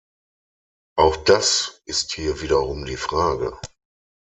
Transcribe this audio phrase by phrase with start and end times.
[0.97, 3.55] Auch das ist hier wiederum die Frage.